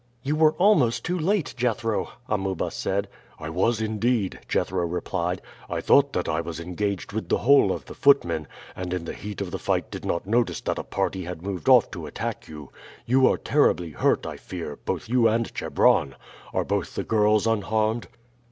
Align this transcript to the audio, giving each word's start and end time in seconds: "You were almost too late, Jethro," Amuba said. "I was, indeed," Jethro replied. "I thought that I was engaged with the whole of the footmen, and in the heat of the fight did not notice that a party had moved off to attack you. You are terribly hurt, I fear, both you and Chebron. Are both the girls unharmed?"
"You 0.23 0.35
were 0.35 0.53
almost 0.53 1.05
too 1.05 1.19
late, 1.19 1.53
Jethro," 1.55 2.09
Amuba 2.27 2.71
said. 2.71 3.07
"I 3.37 3.51
was, 3.51 3.79
indeed," 3.79 4.39
Jethro 4.47 4.83
replied. 4.87 5.43
"I 5.69 5.79
thought 5.79 6.11
that 6.13 6.27
I 6.27 6.41
was 6.41 6.59
engaged 6.59 7.13
with 7.13 7.29
the 7.29 7.37
whole 7.37 7.71
of 7.71 7.85
the 7.85 7.93
footmen, 7.93 8.47
and 8.75 8.95
in 8.95 9.05
the 9.05 9.13
heat 9.13 9.41
of 9.41 9.51
the 9.51 9.59
fight 9.59 9.91
did 9.91 10.03
not 10.03 10.25
notice 10.25 10.59
that 10.61 10.79
a 10.79 10.83
party 10.83 11.25
had 11.25 11.43
moved 11.43 11.69
off 11.69 11.91
to 11.91 12.07
attack 12.07 12.47
you. 12.47 12.71
You 13.05 13.27
are 13.31 13.37
terribly 13.37 13.91
hurt, 13.91 14.25
I 14.25 14.37
fear, 14.37 14.75
both 14.85 15.07
you 15.07 15.27
and 15.27 15.53
Chebron. 15.53 16.15
Are 16.51 16.63
both 16.65 16.95
the 16.95 17.03
girls 17.03 17.45
unharmed?" 17.45 18.07